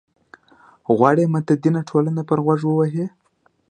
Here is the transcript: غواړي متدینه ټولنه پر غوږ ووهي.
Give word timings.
غواړي 0.95 1.23
متدینه 1.33 1.81
ټولنه 1.89 2.21
پر 2.29 2.39
غوږ 2.45 2.61
ووهي. 2.65 3.05